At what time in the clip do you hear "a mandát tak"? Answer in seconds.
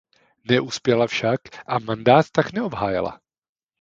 1.67-2.51